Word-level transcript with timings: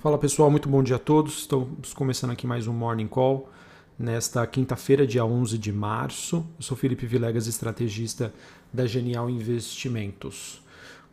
Fala 0.00 0.16
pessoal, 0.16 0.48
muito 0.48 0.68
bom 0.68 0.80
dia 0.80 0.94
a 0.94 0.98
todos. 0.98 1.38
Estamos 1.38 1.92
começando 1.92 2.30
aqui 2.30 2.46
mais 2.46 2.68
um 2.68 2.72
Morning 2.72 3.08
Call 3.08 3.50
nesta 3.98 4.46
quinta-feira, 4.46 5.04
dia 5.04 5.24
11 5.24 5.58
de 5.58 5.72
março. 5.72 6.46
Eu 6.56 6.62
sou 6.62 6.76
Felipe 6.76 7.04
Vilegas, 7.04 7.48
estrategista 7.48 8.32
da 8.72 8.86
Genial 8.86 9.28
Investimentos. 9.28 10.62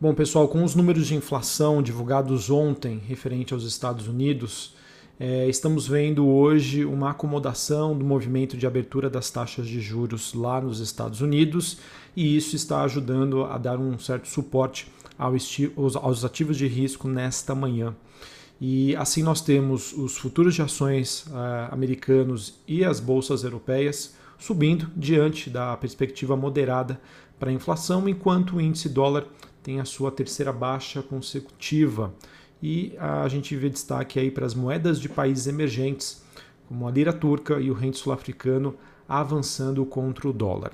Bom, 0.00 0.14
pessoal, 0.14 0.46
com 0.46 0.62
os 0.62 0.76
números 0.76 1.08
de 1.08 1.16
inflação 1.16 1.82
divulgados 1.82 2.48
ontem 2.48 3.02
referente 3.04 3.52
aos 3.52 3.64
Estados 3.64 4.06
Unidos, 4.06 4.76
é, 5.18 5.48
estamos 5.48 5.88
vendo 5.88 6.24
hoje 6.24 6.84
uma 6.84 7.10
acomodação 7.10 7.98
do 7.98 8.04
movimento 8.04 8.56
de 8.56 8.68
abertura 8.68 9.10
das 9.10 9.28
taxas 9.32 9.66
de 9.66 9.80
juros 9.80 10.32
lá 10.32 10.60
nos 10.60 10.78
Estados 10.78 11.20
Unidos 11.20 11.78
e 12.14 12.36
isso 12.36 12.54
está 12.54 12.82
ajudando 12.82 13.46
a 13.46 13.58
dar 13.58 13.80
um 13.80 13.98
certo 13.98 14.28
suporte 14.28 14.86
aos 15.18 16.24
ativos 16.24 16.56
de 16.56 16.68
risco 16.68 17.08
nesta 17.08 17.52
manhã. 17.52 17.92
E 18.60 18.96
assim 18.96 19.22
nós 19.22 19.40
temos 19.40 19.92
os 19.92 20.16
futuros 20.16 20.54
de 20.54 20.62
ações 20.62 21.26
uh, 21.26 21.72
americanos 21.72 22.58
e 22.66 22.84
as 22.84 23.00
bolsas 23.00 23.44
europeias 23.44 24.14
subindo 24.38 24.90
diante 24.96 25.50
da 25.50 25.76
perspectiva 25.76 26.36
moderada 26.36 27.00
para 27.38 27.50
a 27.50 27.52
inflação, 27.52 28.08
enquanto 28.08 28.56
o 28.56 28.60
índice 28.60 28.88
dólar 28.88 29.26
tem 29.62 29.80
a 29.80 29.84
sua 29.84 30.10
terceira 30.10 30.52
baixa 30.52 31.02
consecutiva. 31.02 32.14
E 32.62 32.94
a 32.98 33.28
gente 33.28 33.54
vê 33.56 33.68
destaque 33.68 34.18
aí 34.18 34.30
para 34.30 34.46
as 34.46 34.54
moedas 34.54 34.98
de 34.98 35.08
países 35.08 35.46
emergentes, 35.46 36.22
como 36.68 36.86
a 36.88 36.90
lira 36.90 37.12
turca 37.12 37.60
e 37.60 37.70
o 37.70 37.74
rente 37.74 37.98
sul-africano, 37.98 38.74
avançando 39.08 39.84
contra 39.84 40.28
o 40.28 40.32
dólar. 40.32 40.72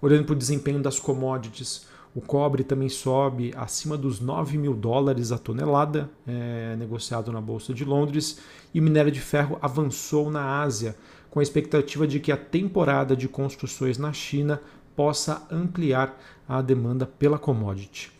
Olhando 0.00 0.24
para 0.24 0.34
o 0.34 0.38
desempenho 0.38 0.80
das 0.80 1.00
commodities, 1.00 1.86
o 2.14 2.20
cobre 2.20 2.62
também 2.62 2.88
sobe 2.88 3.52
acima 3.56 3.96
dos 3.96 4.20
9 4.20 4.56
mil 4.56 4.72
dólares 4.72 5.32
a 5.32 5.38
tonelada, 5.38 6.08
é, 6.26 6.76
negociado 6.76 7.32
na 7.32 7.40
Bolsa 7.40 7.74
de 7.74 7.84
Londres, 7.84 8.38
e 8.72 8.80
minério 8.80 9.10
de 9.10 9.20
ferro 9.20 9.58
avançou 9.60 10.30
na 10.30 10.60
Ásia, 10.60 10.96
com 11.28 11.40
a 11.40 11.42
expectativa 11.42 12.06
de 12.06 12.20
que 12.20 12.30
a 12.30 12.36
temporada 12.36 13.16
de 13.16 13.28
construções 13.28 13.98
na 13.98 14.12
China 14.12 14.60
possa 14.94 15.44
ampliar 15.50 16.16
a 16.48 16.62
demanda 16.62 17.04
pela 17.04 17.36
commodity. 17.36 18.12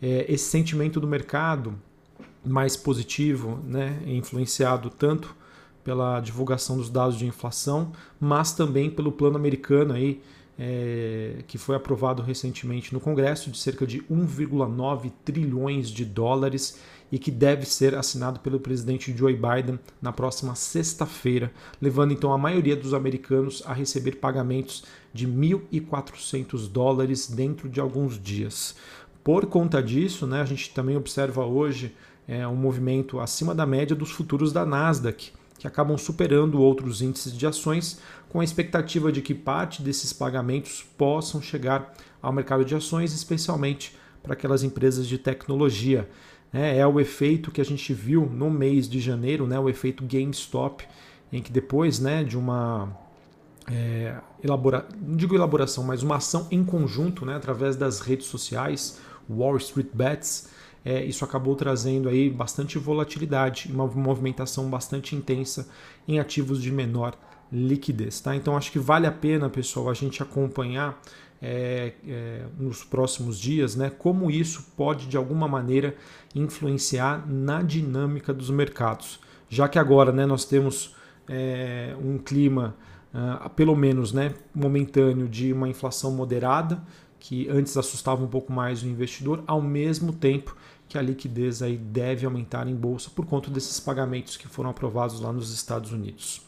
É, 0.00 0.24
esse 0.32 0.44
sentimento 0.44 0.98
do 0.98 1.06
mercado 1.06 1.74
mais 2.44 2.74
positivo, 2.74 3.60
né, 3.64 4.02
é 4.06 4.14
influenciado 4.14 4.88
tanto 4.88 5.36
pela 5.84 6.20
divulgação 6.20 6.76
dos 6.76 6.88
dados 6.88 7.18
de 7.18 7.26
inflação, 7.26 7.92
mas 8.18 8.52
também 8.52 8.88
pelo 8.88 9.12
plano 9.12 9.36
americano 9.36 9.92
aí 9.92 10.22
é, 10.58 11.42
que 11.46 11.58
foi 11.58 11.74
aprovado 11.74 12.22
recentemente 12.22 12.92
no 12.92 13.00
Congresso, 13.00 13.50
de 13.50 13.58
cerca 13.58 13.86
de 13.86 14.00
1,9 14.02 15.10
trilhões 15.24 15.88
de 15.88 16.04
dólares 16.04 16.78
e 17.10 17.18
que 17.18 17.30
deve 17.30 17.66
ser 17.66 17.94
assinado 17.94 18.40
pelo 18.40 18.58
presidente 18.58 19.14
Joe 19.16 19.34
Biden 19.34 19.78
na 20.00 20.12
próxima 20.12 20.54
sexta-feira, 20.54 21.52
levando 21.80 22.12
então 22.12 22.32
a 22.32 22.38
maioria 22.38 22.74
dos 22.74 22.94
americanos 22.94 23.62
a 23.66 23.72
receber 23.72 24.12
pagamentos 24.12 24.84
de 25.12 25.28
1.400 25.28 26.70
dólares 26.70 27.28
dentro 27.28 27.68
de 27.68 27.80
alguns 27.80 28.18
dias. 28.18 28.74
Por 29.22 29.46
conta 29.46 29.82
disso, 29.82 30.26
né, 30.26 30.40
a 30.40 30.44
gente 30.46 30.70
também 30.70 30.96
observa 30.96 31.44
hoje 31.44 31.94
é, 32.26 32.46
um 32.48 32.56
movimento 32.56 33.20
acima 33.20 33.54
da 33.54 33.66
média 33.66 33.94
dos 33.94 34.10
futuros 34.10 34.52
da 34.52 34.64
Nasdaq 34.64 35.32
que 35.62 35.68
acabam 35.68 35.96
superando 35.96 36.60
outros 36.60 37.00
índices 37.00 37.32
de 37.32 37.46
ações, 37.46 38.00
com 38.28 38.40
a 38.40 38.44
expectativa 38.44 39.12
de 39.12 39.22
que 39.22 39.32
parte 39.32 39.80
desses 39.80 40.12
pagamentos 40.12 40.84
possam 40.98 41.40
chegar 41.40 41.94
ao 42.20 42.32
mercado 42.32 42.64
de 42.64 42.74
ações, 42.74 43.14
especialmente 43.14 43.96
para 44.24 44.32
aquelas 44.32 44.64
empresas 44.64 45.06
de 45.06 45.18
tecnologia. 45.18 46.10
É, 46.52 46.78
é 46.78 46.86
o 46.86 46.98
efeito 46.98 47.52
que 47.52 47.60
a 47.60 47.64
gente 47.64 47.94
viu 47.94 48.26
no 48.26 48.50
mês 48.50 48.88
de 48.88 48.98
janeiro, 48.98 49.46
né, 49.46 49.56
o 49.56 49.68
efeito 49.68 50.04
GameStop, 50.04 50.84
em 51.32 51.40
que 51.40 51.52
depois 51.52 52.00
né, 52.00 52.24
de 52.24 52.36
uma 52.36 52.98
é, 53.70 54.16
elabora, 54.42 54.88
não 55.00 55.14
digo 55.14 55.32
elaboração, 55.32 55.84
mas 55.84 56.02
uma 56.02 56.16
ação 56.16 56.48
em 56.50 56.64
conjunto, 56.64 57.24
né, 57.24 57.36
através 57.36 57.76
das 57.76 58.00
redes 58.00 58.26
sociais, 58.26 58.98
Wall 59.30 59.58
Street 59.58 59.90
Bets, 59.94 60.48
é, 60.84 61.04
isso 61.04 61.24
acabou 61.24 61.54
trazendo 61.54 62.08
aí 62.08 62.28
bastante 62.28 62.78
volatilidade 62.78 63.70
uma 63.72 63.86
movimentação 63.86 64.68
bastante 64.68 65.14
intensa 65.14 65.68
em 66.06 66.18
ativos 66.18 66.60
de 66.60 66.72
menor 66.72 67.16
liquidez. 67.52 68.20
Tá? 68.20 68.34
Então 68.34 68.56
acho 68.56 68.72
que 68.72 68.78
vale 68.78 69.06
a 69.06 69.12
pena, 69.12 69.48
pessoal, 69.48 69.90
a 69.90 69.94
gente 69.94 70.22
acompanhar 70.22 71.00
é, 71.40 71.92
é, 72.06 72.44
nos 72.58 72.84
próximos 72.84 73.38
dias 73.38 73.74
né, 73.74 73.90
como 73.90 74.30
isso 74.30 74.72
pode 74.76 75.06
de 75.06 75.16
alguma 75.16 75.48
maneira 75.48 75.96
influenciar 76.34 77.26
na 77.28 77.62
dinâmica 77.62 78.32
dos 78.32 78.48
mercados. 78.48 79.20
Já 79.48 79.68
que 79.68 79.78
agora 79.78 80.12
né, 80.12 80.24
nós 80.24 80.44
temos 80.44 80.94
é, 81.28 81.94
um 82.02 82.16
clima, 82.16 82.74
uh, 83.12 83.50
pelo 83.50 83.76
menos 83.76 84.12
né, 84.12 84.34
momentâneo, 84.54 85.28
de 85.28 85.52
uma 85.52 85.68
inflação 85.68 86.12
moderada, 86.12 86.82
que 87.18 87.48
antes 87.48 87.76
assustava 87.76 88.24
um 88.24 88.26
pouco 88.26 88.52
mais 88.52 88.82
o 88.82 88.88
investidor, 88.88 89.44
ao 89.46 89.60
mesmo 89.60 90.12
tempo 90.12 90.56
que 90.92 90.98
a 90.98 91.02
liquidez 91.02 91.62
aí 91.62 91.78
deve 91.78 92.26
aumentar 92.26 92.68
em 92.68 92.74
bolsa 92.74 93.08
por 93.08 93.24
conta 93.24 93.50
desses 93.50 93.80
pagamentos 93.80 94.36
que 94.36 94.46
foram 94.46 94.68
aprovados 94.68 95.20
lá 95.20 95.32
nos 95.32 95.50
Estados 95.50 95.90
Unidos. 95.90 96.42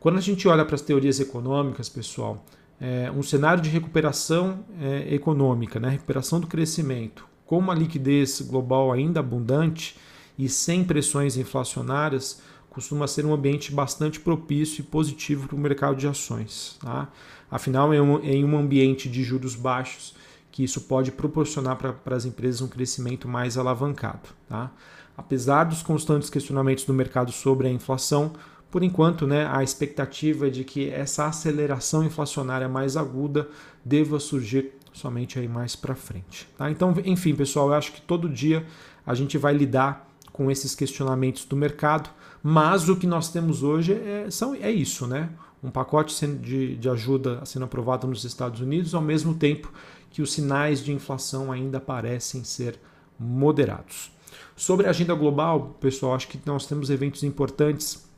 Quando 0.00 0.16
a 0.16 0.22
gente 0.22 0.48
olha 0.48 0.64
para 0.64 0.74
as 0.74 0.80
teorias 0.80 1.20
econômicas, 1.20 1.90
pessoal, 1.90 2.42
é 2.80 3.10
um 3.10 3.22
cenário 3.22 3.62
de 3.62 3.68
recuperação 3.68 4.64
é, 4.80 5.14
econômica, 5.14 5.78
né, 5.78 5.90
recuperação 5.90 6.40
do 6.40 6.46
crescimento, 6.46 7.26
com 7.44 7.58
uma 7.58 7.74
liquidez 7.74 8.40
global 8.40 8.90
ainda 8.90 9.20
abundante 9.20 9.98
e 10.38 10.48
sem 10.48 10.82
pressões 10.82 11.36
inflacionárias, 11.36 12.40
costuma 12.70 13.06
ser 13.06 13.26
um 13.26 13.34
ambiente 13.34 13.70
bastante 13.70 14.18
propício 14.18 14.80
e 14.80 14.84
positivo 14.84 15.46
para 15.46 15.56
o 15.56 15.60
mercado 15.60 15.96
de 15.96 16.08
ações. 16.08 16.78
Tá? 16.80 17.12
Afinal, 17.50 17.92
em 17.92 18.44
um 18.46 18.56
ambiente 18.56 19.10
de 19.10 19.22
juros 19.22 19.54
baixos, 19.54 20.14
que 20.54 20.62
isso 20.62 20.82
pode 20.82 21.10
proporcionar 21.10 21.76
para 21.76 22.14
as 22.14 22.24
empresas 22.24 22.60
um 22.60 22.68
crescimento 22.68 23.26
mais 23.26 23.58
alavancado. 23.58 24.28
Tá? 24.48 24.70
Apesar 25.16 25.64
dos 25.64 25.82
constantes 25.82 26.30
questionamentos 26.30 26.84
do 26.84 26.94
mercado 26.94 27.32
sobre 27.32 27.66
a 27.66 27.70
inflação, 27.72 28.34
por 28.70 28.84
enquanto, 28.84 29.26
né, 29.26 29.48
a 29.50 29.64
expectativa 29.64 30.46
é 30.46 30.50
de 30.50 30.62
que 30.62 30.88
essa 30.88 31.26
aceleração 31.26 32.04
inflacionária 32.04 32.68
mais 32.68 32.96
aguda 32.96 33.48
deva 33.84 34.20
surgir 34.20 34.74
somente 34.92 35.40
aí 35.40 35.48
mais 35.48 35.74
para 35.74 35.96
frente. 35.96 36.48
Tá? 36.56 36.70
Então, 36.70 36.94
enfim, 37.04 37.34
pessoal, 37.34 37.70
eu 37.70 37.74
acho 37.74 37.90
que 37.90 38.00
todo 38.00 38.28
dia 38.28 38.64
a 39.04 39.12
gente 39.12 39.36
vai 39.36 39.52
lidar 39.52 40.08
com 40.32 40.52
esses 40.52 40.72
questionamentos 40.72 41.44
do 41.44 41.56
mercado, 41.56 42.10
mas 42.40 42.88
o 42.88 42.94
que 42.94 43.08
nós 43.08 43.28
temos 43.28 43.64
hoje 43.64 43.94
é, 43.94 44.30
são, 44.30 44.54
é 44.54 44.70
isso, 44.70 45.04
né? 45.08 45.30
Um 45.62 45.70
pacote 45.70 46.26
de, 46.26 46.76
de 46.76 46.88
ajuda 46.90 47.40
sendo 47.44 47.64
aprovado 47.64 48.06
nos 48.06 48.22
Estados 48.22 48.60
Unidos, 48.60 48.94
ao 48.94 49.00
mesmo 49.00 49.34
tempo 49.34 49.72
que 50.14 50.22
os 50.22 50.32
sinais 50.32 50.78
de 50.78 50.92
inflação 50.92 51.50
ainda 51.50 51.80
parecem 51.80 52.44
ser 52.44 52.78
moderados. 53.18 54.12
Sobre 54.54 54.86
a 54.86 54.90
agenda 54.90 55.12
global, 55.12 55.76
pessoal, 55.80 56.14
acho 56.14 56.28
que 56.28 56.38
nós 56.46 56.66
temos 56.66 56.88
eventos 56.88 57.24
importantes 57.24 58.08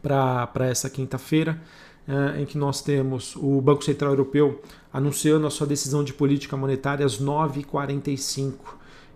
para 0.00 0.66
essa 0.66 0.88
quinta-feira, 0.88 1.60
eh, 2.06 2.42
em 2.42 2.46
que 2.46 2.56
nós 2.56 2.80
temos 2.82 3.34
o 3.34 3.60
Banco 3.60 3.82
Central 3.82 4.12
Europeu 4.12 4.62
anunciando 4.92 5.44
a 5.44 5.50
sua 5.50 5.66
decisão 5.66 6.04
de 6.04 6.14
política 6.14 6.56
monetária 6.56 7.04
às 7.04 7.20
9h45 7.20 8.52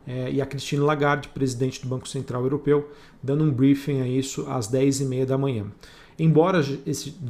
é, 0.05 0.33
e 0.33 0.43
a 0.43 0.47
Christine 0.47 0.83
Lagarde, 0.83 1.29
presidente 1.29 1.81
do 1.81 1.87
Banco 1.87 2.09
Central 2.09 2.43
Europeu, 2.43 2.91
dando 3.23 3.45
um 3.45 3.51
briefing 3.53 4.01
a 4.01 4.09
isso 4.09 4.45
às 4.51 4.69
10h30 4.69 5.25
da 5.25 5.39
manhã. 5.39 5.67
Embora 6.19 6.61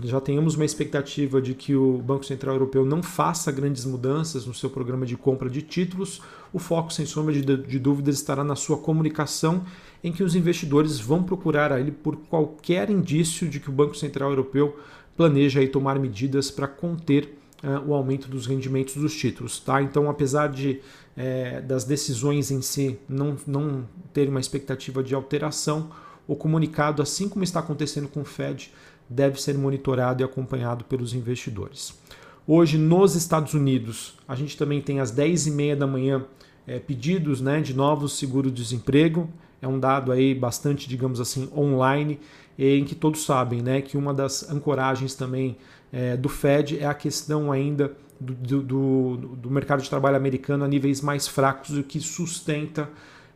já 0.02 0.18
tenhamos 0.18 0.54
uma 0.54 0.64
expectativa 0.64 1.42
de 1.42 1.52
que 1.52 1.76
o 1.76 1.98
Banco 1.98 2.24
Central 2.24 2.54
Europeu 2.54 2.86
não 2.86 3.02
faça 3.02 3.52
grandes 3.52 3.84
mudanças 3.84 4.46
no 4.46 4.54
seu 4.54 4.70
programa 4.70 5.04
de 5.04 5.14
compra 5.14 5.50
de 5.50 5.60
títulos, 5.60 6.22
o 6.54 6.58
foco, 6.58 6.90
sem 6.90 7.04
sombra 7.04 7.34
de, 7.34 7.78
dúvidas, 7.78 8.14
estará 8.14 8.42
na 8.42 8.56
sua 8.56 8.78
comunicação, 8.78 9.62
em 10.02 10.10
que 10.10 10.22
os 10.22 10.34
investidores 10.34 10.98
vão 10.98 11.22
procurar 11.22 11.70
a 11.70 11.78
ele 11.78 11.90
por 11.92 12.16
qualquer 12.16 12.88
indício 12.88 13.46
de 13.46 13.60
que 13.60 13.68
o 13.68 13.72
Banco 13.72 13.94
Central 13.94 14.30
Europeu 14.30 14.78
planeja 15.14 15.60
aí 15.60 15.68
tomar 15.68 15.98
medidas 15.98 16.50
para 16.50 16.66
conter 16.66 17.36
uh, 17.62 17.90
o 17.90 17.92
aumento 17.92 18.26
dos 18.26 18.46
rendimentos 18.46 18.94
dos 18.94 19.14
títulos. 19.14 19.60
Tá? 19.60 19.82
Então, 19.82 20.08
apesar 20.08 20.48
de 20.48 20.80
é, 21.14 21.60
das 21.60 21.84
decisões 21.84 22.50
em 22.50 22.62
si 22.62 22.98
não, 23.08 23.36
não 23.46 23.84
ter 24.14 24.28
uma 24.28 24.40
expectativa 24.40 25.02
de 25.02 25.14
alteração, 25.14 25.90
o 26.28 26.36
comunicado, 26.36 27.02
assim 27.02 27.28
como 27.28 27.42
está 27.42 27.58
acontecendo 27.58 28.06
com 28.06 28.20
o 28.20 28.24
Fed, 28.24 28.70
deve 29.08 29.40
ser 29.40 29.56
monitorado 29.56 30.22
e 30.22 30.24
acompanhado 30.24 30.84
pelos 30.84 31.14
investidores. 31.14 31.98
Hoje, 32.46 32.76
nos 32.76 33.16
Estados 33.16 33.54
Unidos, 33.54 34.14
a 34.28 34.36
gente 34.36 34.56
também 34.56 34.80
tem 34.80 35.00
às 35.00 35.10
10h30 35.10 35.74
da 35.74 35.86
manhã 35.86 36.24
é, 36.66 36.78
pedidos 36.78 37.40
né, 37.40 37.60
de 37.60 37.74
novos 37.74 38.18
seguro-desemprego. 38.18 39.28
É 39.60 39.66
um 39.66 39.80
dado 39.80 40.12
aí 40.12 40.34
bastante, 40.34 40.88
digamos 40.88 41.20
assim, 41.20 41.48
online, 41.56 42.20
em 42.58 42.84
que 42.84 42.94
todos 42.94 43.24
sabem 43.24 43.62
né, 43.62 43.80
que 43.80 43.96
uma 43.96 44.12
das 44.12 44.48
ancoragens 44.50 45.14
também 45.14 45.56
é, 45.90 46.16
do 46.16 46.28
Fed 46.28 46.78
é 46.78 46.86
a 46.86 46.94
questão 46.94 47.50
ainda 47.50 47.96
do, 48.20 48.62
do, 48.62 49.16
do, 49.16 49.50
mercado 49.50 49.82
de 49.82 49.88
trabalho 49.88 50.16
americano 50.16 50.64
a 50.64 50.68
níveis 50.68 51.00
mais 51.00 51.26
fracos, 51.26 51.76
o 51.76 51.82
que 51.82 52.00
sustenta 52.00 52.90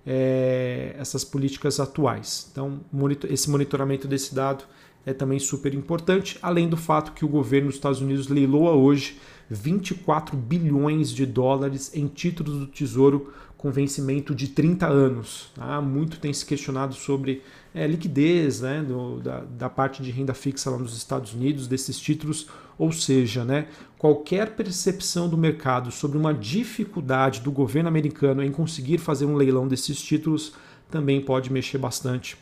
é, 0.06 0.94
essas 0.98 1.24
políticas 1.24 1.78
atuais. 1.80 2.48
Então, 2.50 2.80
monitor, 2.92 3.30
esse 3.30 3.50
monitoramento 3.50 4.08
desse 4.08 4.34
dado 4.34 4.64
é 5.04 5.12
também 5.12 5.38
super 5.38 5.74
importante, 5.74 6.38
além 6.40 6.68
do 6.68 6.76
fato 6.76 7.12
que 7.12 7.24
o 7.24 7.28
governo 7.28 7.68
dos 7.68 7.76
Estados 7.76 8.00
Unidos 8.00 8.28
leiloa 8.28 8.72
hoje 8.72 9.18
24 9.50 10.36
bilhões 10.36 11.10
de 11.10 11.26
dólares 11.26 11.90
em 11.94 12.06
títulos 12.06 12.58
do 12.58 12.66
Tesouro 12.66 13.32
com 13.62 13.70
vencimento 13.70 14.34
de 14.34 14.48
30 14.48 14.88
anos. 14.88 15.52
Tá? 15.54 15.80
Muito 15.80 16.18
tem 16.18 16.32
se 16.32 16.44
questionado 16.44 16.94
sobre 16.94 17.42
é, 17.72 17.86
liquidez 17.86 18.60
né, 18.60 18.82
do, 18.82 19.20
da, 19.20 19.38
da, 19.42 19.70
parte 19.70 20.02
de 20.02 20.10
renda 20.10 20.34
fixa 20.34 20.68
lá 20.68 20.76
nos 20.76 20.96
Estados 20.96 21.32
Unidos 21.32 21.68
desses 21.68 21.96
títulos, 22.00 22.48
ou 22.76 22.90
seja, 22.90 23.44
né, 23.44 23.68
qualquer 23.96 24.56
percepção 24.56 25.28
do 25.28 25.38
mercado 25.38 25.92
sobre 25.92 26.18
uma 26.18 26.34
dificuldade 26.34 27.40
do 27.40 27.52
governo 27.52 27.88
americano 27.88 28.42
em 28.42 28.50
conseguir 28.50 28.98
fazer 28.98 29.26
um 29.26 29.36
leilão 29.36 29.68
desses 29.68 30.02
títulos 30.02 30.54
também 30.90 31.20
pode 31.20 31.52
mexer 31.52 31.78
bastante 31.78 32.36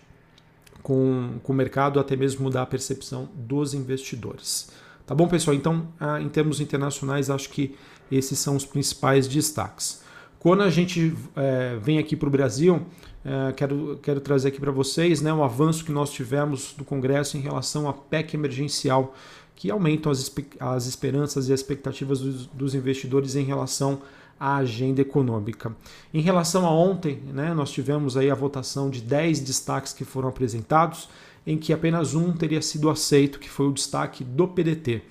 com, 0.83 1.35
com 1.43 1.53
o 1.53 1.57
mercado, 1.57 2.01
até 2.01 2.17
mesmo 2.17 2.45
mudar 2.45 2.63
a 2.63 2.67
percepção 2.67 3.29
dos 3.35 3.75
investidores. 3.75 4.71
Tá 5.07 5.15
bom, 5.15 5.29
pessoal? 5.29 5.55
Então, 5.55 5.87
ah, 6.01 6.19
em 6.19 6.31
termos 6.31 6.61
internacionais, 6.61 7.29
acho 7.29 7.51
que 7.51 7.77
esses 8.11 8.39
são 8.39 8.57
os 8.57 8.65
principais 8.65 9.29
destaques. 9.29 10.01
Quando 10.41 10.63
a 10.63 10.71
gente 10.71 11.15
é, 11.37 11.77
vem 11.83 11.99
aqui 11.99 12.17
para 12.17 12.27
o 12.27 12.31
Brasil, 12.31 12.81
é, 13.23 13.53
quero, 13.53 14.01
quero 14.03 14.21
trazer 14.21 14.49
aqui 14.49 14.59
para 14.59 14.73
vocês 14.73 15.21
né, 15.21 15.31
o 15.31 15.45
avanço 15.45 15.85
que 15.85 15.93
nós 15.93 16.11
tivemos 16.11 16.73
do 16.73 16.83
Congresso 16.83 17.37
em 17.37 17.41
relação 17.41 17.87
à 17.87 17.93
PEC 17.93 18.37
emergencial, 18.37 19.15
que 19.55 19.71
aumentam 19.71 20.11
as, 20.11 20.35
as 20.59 20.87
esperanças 20.87 21.51
e 21.51 21.53
expectativas 21.53 22.21
dos, 22.21 22.47
dos 22.47 22.75
investidores 22.75 23.37
em 23.37 23.45
relação 23.45 24.01
à 24.41 24.57
agenda 24.57 25.03
econômica. 25.03 25.77
Em 26.13 26.23
relação 26.23 26.65
a 26.65 26.71
ontem, 26.71 27.23
né, 27.35 27.53
nós 27.53 27.71
tivemos 27.71 28.17
aí 28.17 28.31
a 28.31 28.35
votação 28.35 28.89
de 28.89 29.03
10 29.03 29.41
destaques 29.41 29.93
que 29.93 30.07
foram 30.07 30.31
apresentados, 30.31 31.11
em 31.47 31.59
que 31.59 31.71
apenas 31.71 32.15
um 32.15 32.33
teria 32.33 32.63
sido 32.63 32.89
aceito, 32.89 33.39
que 33.39 33.49
foi 33.51 33.67
o 33.67 33.73
destaque 33.73 34.25
do 34.25 34.49
PDT 34.49 35.03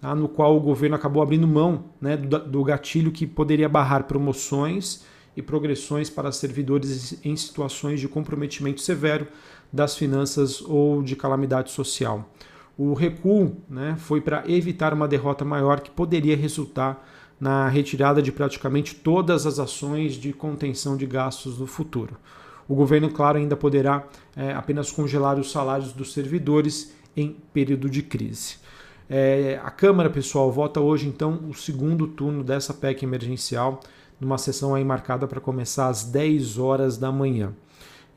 tá? 0.00 0.14
no 0.14 0.28
qual 0.28 0.56
o 0.56 0.60
governo 0.60 0.96
acabou 0.96 1.22
abrindo 1.22 1.46
mão 1.46 1.84
né, 2.00 2.16
do, 2.16 2.64
gatilho 2.64 3.10
que 3.10 3.26
poderia 3.26 3.68
barrar 3.68 4.04
promoções 4.04 5.04
e 5.36 5.42
progressões 5.42 6.08
para 6.08 6.32
servidores 6.32 7.18
em 7.24 7.36
situações 7.36 8.00
de 8.00 8.08
comprometimento 8.08 8.80
severo 8.80 9.26
das 9.72 9.96
finanças 9.96 10.62
ou 10.62 11.02
de 11.02 11.14
calamidade 11.14 11.70
social. 11.70 12.30
O 12.78 12.94
recuo 12.94 13.56
né, 13.68 13.96
foi 13.98 14.20
para 14.20 14.44
evitar 14.46 14.92
uma 14.92 15.08
derrota 15.08 15.44
maior 15.44 15.80
que 15.80 15.90
poderia 15.90 16.36
resultar 16.36 17.06
na 17.38 17.68
retirada 17.68 18.22
de 18.22 18.32
praticamente 18.32 18.94
todas 18.94 19.46
as 19.46 19.58
ações 19.58 20.14
de 20.14 20.32
contenção 20.32 20.96
de 20.96 21.06
gastos 21.06 21.58
no 21.58 21.66
futuro. 21.66 22.16
O 22.68 22.74
governo, 22.74 23.10
claro, 23.10 23.38
ainda 23.38 23.56
poderá 23.56 24.06
é, 24.34 24.52
apenas 24.52 24.90
congelar 24.90 25.38
os 25.38 25.52
salários 25.52 25.92
dos 25.92 26.12
servidores 26.12 26.94
em 27.16 27.36
período 27.52 27.88
de 27.88 28.02
crise. 28.02 28.56
É, 29.08 29.60
a 29.62 29.70
Câmara, 29.70 30.10
pessoal, 30.10 30.50
vota 30.50 30.80
hoje 30.80 31.06
então 31.06 31.40
o 31.48 31.54
segundo 31.54 32.08
turno 32.08 32.42
dessa 32.42 32.74
PEC 32.74 33.04
emergencial, 33.04 33.80
numa 34.20 34.38
sessão 34.38 34.74
aí 34.74 34.84
marcada 34.84 35.26
para 35.26 35.40
começar 35.40 35.88
às 35.88 36.04
10 36.04 36.58
horas 36.58 36.96
da 36.96 37.12
manhã. 37.12 37.52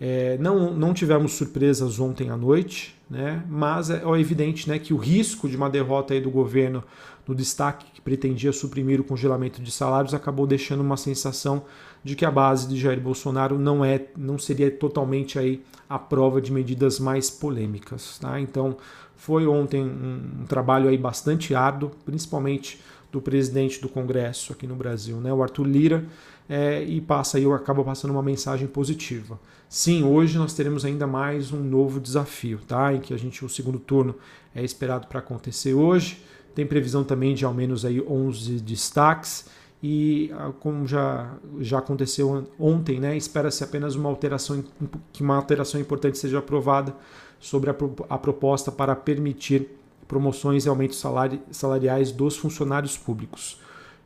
É, 0.02 0.38
não, 0.38 0.74
não 0.74 0.94
tivemos 0.94 1.34
surpresas 1.34 2.00
ontem 2.00 2.30
à 2.30 2.38
noite, 2.38 2.98
né? 3.10 3.44
mas 3.50 3.90
é, 3.90 4.02
é 4.04 4.20
evidente 4.20 4.70
né, 4.70 4.80
que 4.80 4.94
o 4.94 4.98
risco 4.98 5.48
de 5.48 5.58
uma 5.58 5.70
derrota 5.70 6.14
aí 6.14 6.22
do 6.22 6.32
governo 6.32 6.84
no 7.28 7.36
destaque 7.36 7.86
que 7.94 8.02
pretendia 8.02 8.54
suprimir 8.54 9.02
o 9.02 9.04
congelamento 9.04 9.62
de 9.62 9.70
salários 9.70 10.14
acabou 10.14 10.48
deixando 10.48 10.80
uma 10.80 10.96
sensação 10.96 11.64
de 12.04 12.16
que 12.16 12.26
a 12.26 12.32
base 12.32 12.68
de 12.68 12.78
Jair 12.78 13.00
Bolsonaro 13.00 13.60
não 13.60 13.84
é 13.84 14.06
não 14.18 14.40
seria 14.40 14.72
totalmente 14.72 15.38
aí 15.38 15.62
a 15.88 16.00
prova 16.00 16.42
de 16.42 16.52
medidas 16.52 16.98
mais 16.98 17.30
polêmicas. 17.30 18.18
Tá? 18.20 18.40
Então 18.40 18.78
foi 19.20 19.46
ontem 19.46 19.84
um, 19.84 20.46
trabalho 20.48 20.88
aí 20.88 20.98
bastante 20.98 21.54
árduo, 21.54 21.92
principalmente 22.06 22.80
do 23.12 23.22
presidente 23.22 23.82
do 23.82 23.90
Congresso 23.90 24.54
aqui 24.54 24.66
no 24.66 24.76
Brasil, 24.76 25.18
né, 25.18 25.34
o 25.34 25.44
Arthur 25.44 25.68
Lira, 25.68 26.06
é, 26.48 26.82
e 26.82 27.02
passa 27.02 27.38
aí, 27.38 27.46
acaba 27.52 27.84
passando 27.84 28.12
uma 28.12 28.24
mensagem 28.24 28.66
positiva. 28.66 29.38
Sim, 29.68 30.04
hoje 30.04 30.38
nós 30.38 30.54
teremos 30.54 30.86
ainda 30.86 31.06
mais 31.06 31.52
um 31.52 31.62
novo 31.62 32.00
desafio, 32.00 32.60
tá? 32.66 32.94
Em 32.94 33.00
que 33.00 33.14
a 33.14 33.18
gente 33.18 33.44
o 33.44 33.50
segundo 33.50 33.78
turno 33.78 34.16
é 34.56 34.64
esperado 34.64 35.06
para 35.08 35.20
acontecer 35.20 35.74
hoje. 35.74 36.24
Tem 36.56 36.66
previsão 36.66 37.04
também 37.04 37.36
de 37.36 37.46
ao 37.46 37.54
menos 37.54 37.86
aí 37.86 38.02
11 38.02 38.62
destaques 38.62 39.48
e 39.84 40.32
ah, 40.34 40.52
como 40.60 40.88
já, 40.88 41.36
já 41.60 41.80
aconteceu 41.80 42.48
ontem, 42.58 43.00
né, 43.00 43.16
espera-se 43.16 43.64
apenas 43.64 43.96
uma 43.96 44.10
alteração 44.10 44.64
que 45.12 45.22
uma 45.22 45.36
alteração 45.36 45.80
importante 45.80 46.18
seja 46.18 46.40
aprovada 46.40 46.96
sobre 47.40 47.70
a, 47.70 47.76
a 48.10 48.18
proposta 48.18 48.72
para 48.72 48.96
permitir 48.96 49.68
promoções 50.08 50.66
e 50.66 50.70
aumentos 50.70 50.98
salari, 50.98 51.42
salariais 51.52 52.12
dos 52.12 52.36
funcionários 52.36 52.98
públicos. 52.98 53.60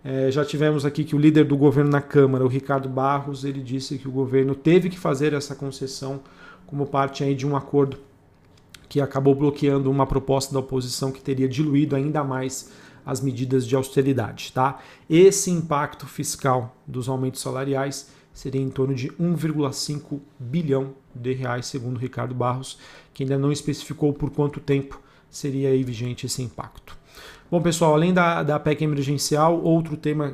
É, 0.04 0.30
já 0.30 0.44
tivemos 0.44 0.86
aqui 0.86 1.06
que 1.06 1.16
o 1.16 1.20
líder 1.20 1.46
do 1.46 1.56
governo 1.56 1.90
na 1.90 2.02
Câmara, 2.02 2.44
o 2.44 2.50
Ricardo 2.50 2.90
Barros, 2.90 3.46
ele 3.46 3.62
disse 3.62 3.98
que 3.98 4.08
o 4.08 4.12
governo 4.12 4.54
teve 4.54 4.90
que 4.90 5.00
fazer 5.00 5.32
essa 5.32 5.56
concessão 5.56 6.20
como 6.68 6.86
parte 6.86 7.24
aí 7.24 7.34
de 7.34 7.48
um 7.48 7.56
acordo 7.56 7.98
que 8.90 9.00
acabou 9.00 9.34
bloqueando 9.34 9.90
uma 9.90 10.06
proposta 10.06 10.54
da 10.54 10.60
oposição 10.60 11.12
que 11.12 11.22
teria 11.22 11.48
diluído 11.48 11.96
ainda 11.96 12.24
mais 12.24 12.70
as 13.06 13.22
medidas 13.22 13.66
de 13.66 13.76
austeridade. 13.76 14.52
Tá? 14.52 14.80
Esse 15.10 15.50
impacto 15.50 16.06
fiscal 16.06 16.76
dos 16.86 17.08
aumentos 17.08 17.42
salariais 17.42 18.12
seria 18.34 18.62
em 18.62 18.70
torno 18.70 18.94
de 18.94 19.10
1,5 19.10 20.20
bilhão 20.38 20.94
de 21.14 21.34
reais, 21.34 21.68
segundo 21.68 21.98
Ricardo 21.98 22.34
Barros, 22.34 22.78
que 23.14 23.24
ainda 23.24 23.38
não 23.38 23.52
especificou 23.52 24.14
por 24.14 24.30
quanto 24.32 24.60
tempo 24.60 25.00
seria 25.30 25.72
vigente 25.84 26.26
esse 26.26 26.42
impacto. 26.42 26.98
Bom, 27.50 27.62
pessoal, 27.62 27.94
além 27.94 28.12
da, 28.14 28.42
da 28.42 28.60
PEC 28.60 28.84
emergencial, 28.84 29.62
outro 29.62 29.96
tema 29.96 30.34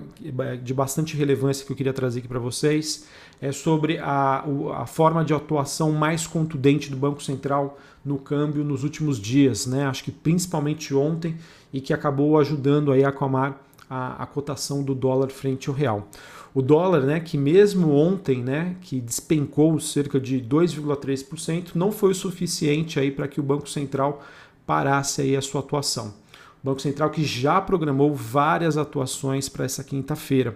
de 0.64 0.74
bastante 0.74 1.18
relevância 1.18 1.66
que 1.66 1.72
eu 1.72 1.76
queria 1.76 1.92
trazer 1.92 2.20
aqui 2.20 2.28
para 2.28 2.40
vocês 2.40 3.08
é 3.42 3.52
sobre 3.52 3.98
a, 3.98 4.46
a 4.76 4.86
forma 4.86 5.26
de 5.26 5.34
atuação 5.34 5.92
mais 5.92 6.26
contundente 6.26 6.90
do 6.90 6.96
Banco 6.96 7.22
Central 7.22 7.78
no 8.06 8.18
câmbio 8.18 8.64
nos 8.64 8.84
últimos 8.84 9.20
dias, 9.20 9.66
né? 9.66 9.86
Acho 9.86 10.04
que 10.04 10.12
principalmente 10.12 10.94
ontem 10.94 11.36
e 11.74 11.82
que 11.82 11.94
acabou 11.94 12.40
ajudando 12.40 12.92
aí 12.92 13.04
a 13.04 13.10
acalmar 13.10 13.62
a, 13.90 14.24
a 14.24 14.26
cotação 14.26 14.84
do 14.84 14.94
dólar 14.94 15.30
frente 15.30 15.70
ao 15.70 15.76
real. 15.76 16.08
O 16.54 16.62
dólar, 16.62 17.02
né, 17.02 17.20
que 17.20 17.38
mesmo 17.38 17.92
ontem, 17.92 18.44
né, 18.44 18.76
que 18.82 19.00
despencou 19.00 19.80
cerca 19.80 20.20
de 20.20 20.42
2,3%, 20.42 21.76
não 21.76 21.92
foi 21.92 22.12
o 22.12 22.16
suficiente 22.16 23.00
aí 23.00 23.12
para 23.12 23.28
que 23.28 23.40
o 23.40 23.44
Banco 23.44 23.70
Central 23.70 24.24
parasse 24.66 25.22
aí 25.22 25.36
a 25.36 25.42
sua 25.42 25.62
atuação. 25.62 26.14
O 26.62 26.68
Banco 26.68 26.82
Central 26.82 27.10
que 27.10 27.24
já 27.24 27.62
programou 27.62 28.14
várias 28.14 28.78
atuações 28.78 29.48
para 29.48 29.66
essa 29.66 29.84
quinta-feira. 29.84 30.56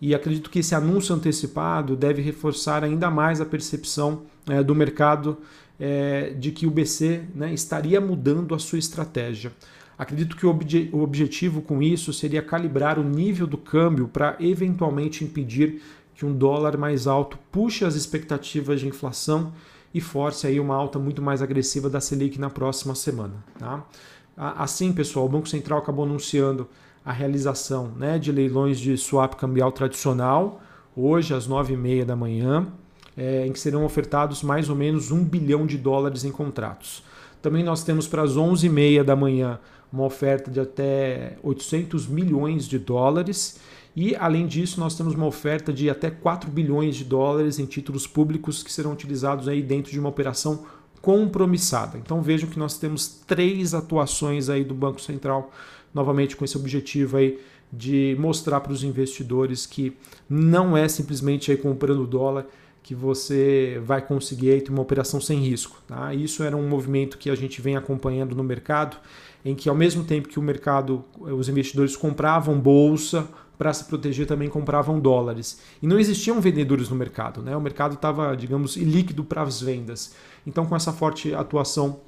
E 0.00 0.14
acredito 0.14 0.50
que 0.50 0.58
esse 0.58 0.74
anúncio 0.74 1.14
antecipado 1.14 1.94
deve 1.94 2.20
reforçar 2.22 2.82
ainda 2.82 3.10
mais 3.10 3.40
a 3.40 3.44
percepção 3.44 4.22
é, 4.48 4.62
do 4.62 4.74
mercado 4.74 5.38
é, 5.78 6.30
de 6.30 6.50
que 6.50 6.66
o 6.66 6.70
BC 6.70 7.22
né, 7.34 7.52
estaria 7.52 8.00
mudando 8.00 8.54
a 8.54 8.58
sua 8.58 8.78
estratégia. 8.78 9.52
Acredito 10.02 10.36
que 10.36 10.44
o, 10.44 10.50
obje 10.50 10.90
o 10.92 11.00
objetivo 11.00 11.62
com 11.62 11.80
isso 11.80 12.12
seria 12.12 12.42
calibrar 12.42 12.98
o 12.98 13.04
nível 13.04 13.46
do 13.46 13.56
câmbio 13.56 14.08
para 14.08 14.36
eventualmente 14.40 15.22
impedir 15.22 15.80
que 16.12 16.26
um 16.26 16.32
dólar 16.32 16.76
mais 16.76 17.06
alto 17.06 17.38
puxe 17.52 17.84
as 17.84 17.94
expectativas 17.94 18.80
de 18.80 18.88
inflação 18.88 19.52
e 19.94 20.00
force 20.00 20.44
aí 20.44 20.58
uma 20.58 20.74
alta 20.74 20.98
muito 20.98 21.22
mais 21.22 21.40
agressiva 21.40 21.88
da 21.88 22.00
Selic 22.00 22.36
na 22.36 22.50
próxima 22.50 22.96
semana. 22.96 23.34
Tá? 23.56 23.86
Assim, 24.36 24.92
pessoal, 24.92 25.26
o 25.26 25.28
Banco 25.28 25.48
Central 25.48 25.78
acabou 25.78 26.04
anunciando 26.04 26.68
a 27.04 27.12
realização 27.12 27.92
né, 27.96 28.18
de 28.18 28.32
leilões 28.32 28.80
de 28.80 28.96
swap 28.96 29.34
cambial 29.34 29.70
tradicional, 29.70 30.60
hoje 30.96 31.32
às 31.32 31.46
9h30 31.46 32.04
da 32.04 32.16
manhã, 32.16 32.66
é, 33.16 33.46
em 33.46 33.52
que 33.52 33.60
serão 33.60 33.84
ofertados 33.84 34.42
mais 34.42 34.68
ou 34.68 34.74
menos 34.74 35.12
um 35.12 35.22
bilhão 35.22 35.64
de 35.64 35.78
dólares 35.78 36.24
em 36.24 36.32
contratos. 36.32 37.04
Também 37.40 37.62
nós 37.62 37.84
temos 37.84 38.08
para 38.08 38.22
as 38.22 38.36
11h30 38.36 39.04
da 39.04 39.14
manhã 39.14 39.60
uma 39.92 40.04
oferta 40.04 40.50
de 40.50 40.58
até 40.58 41.36
800 41.42 42.06
milhões 42.06 42.66
de 42.66 42.78
dólares. 42.78 43.60
E, 43.94 44.16
além 44.16 44.46
disso, 44.46 44.80
nós 44.80 44.96
temos 44.96 45.14
uma 45.14 45.26
oferta 45.26 45.72
de 45.72 45.90
até 45.90 46.10
4 46.10 46.50
bilhões 46.50 46.96
de 46.96 47.04
dólares 47.04 47.58
em 47.58 47.66
títulos 47.66 48.06
públicos 48.06 48.62
que 48.62 48.72
serão 48.72 48.92
utilizados 48.92 49.48
aí 49.48 49.62
dentro 49.62 49.92
de 49.92 50.00
uma 50.00 50.08
operação 50.08 50.64
compromissada. 51.02 51.98
Então 51.98 52.22
vejam 52.22 52.48
que 52.48 52.58
nós 52.58 52.78
temos 52.78 53.08
três 53.26 53.74
atuações 53.74 54.48
aí 54.48 54.64
do 54.64 54.72
Banco 54.72 55.00
Central, 55.00 55.50
novamente 55.92 56.36
com 56.36 56.44
esse 56.44 56.56
objetivo 56.56 57.16
aí 57.16 57.38
de 57.72 58.16
mostrar 58.18 58.60
para 58.60 58.72
os 58.72 58.84
investidores 58.84 59.66
que 59.66 59.96
não 60.28 60.76
é 60.76 60.86
simplesmente 60.88 61.50
aí 61.50 61.56
comprando 61.56 62.06
dólar 62.06 62.46
que 62.82 62.94
você 62.94 63.80
vai 63.84 64.02
conseguir 64.02 64.64
uma 64.68 64.82
operação 64.82 65.20
sem 65.20 65.38
risco. 65.38 65.80
Tá? 65.86 66.12
Isso 66.14 66.42
era 66.42 66.56
um 66.56 66.68
movimento 66.68 67.16
que 67.16 67.30
a 67.30 67.34
gente 67.34 67.60
vem 67.60 67.76
acompanhando 67.76 68.34
no 68.34 68.42
mercado, 68.42 68.96
em 69.44 69.54
que 69.54 69.68
ao 69.68 69.74
mesmo 69.74 70.04
tempo 70.04 70.28
que 70.28 70.38
o 70.38 70.42
mercado, 70.42 71.04
os 71.18 71.48
investidores 71.48 71.96
compravam 71.96 72.58
bolsa 72.58 73.28
para 73.56 73.72
se 73.72 73.84
proteger, 73.84 74.26
também 74.26 74.48
compravam 74.48 74.98
dólares. 74.98 75.60
E 75.80 75.86
não 75.86 75.98
existiam 75.98 76.40
vendedores 76.40 76.88
no 76.88 76.96
mercado, 76.96 77.40
né? 77.42 77.56
o 77.56 77.60
mercado 77.60 77.94
estava, 77.94 78.36
digamos, 78.36 78.76
líquido 78.76 79.22
para 79.22 79.42
as 79.42 79.60
vendas. 79.60 80.14
Então, 80.44 80.66
com 80.66 80.74
essa 80.74 80.92
forte 80.92 81.32
atuação 81.32 82.00